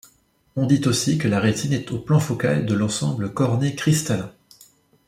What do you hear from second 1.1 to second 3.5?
que la rétine est au plan focal de l'ensemble